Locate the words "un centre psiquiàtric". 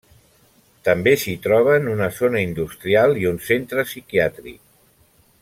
3.35-4.61